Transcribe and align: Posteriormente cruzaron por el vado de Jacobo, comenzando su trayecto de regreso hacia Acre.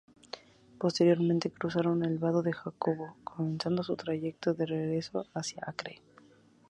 Posteriormente 0.79 1.51
cruzaron 1.51 1.99
por 1.99 2.07
el 2.07 2.17
vado 2.17 2.41
de 2.41 2.53
Jacobo, 2.53 3.17
comenzando 3.23 3.83
su 3.83 3.95
trayecto 3.95 4.55
de 4.55 4.65
regreso 4.65 5.27
hacia 5.35 5.61
Acre. 5.67 6.01